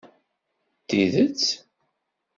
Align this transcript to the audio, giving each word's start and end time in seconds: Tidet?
Tidet? 0.87 1.41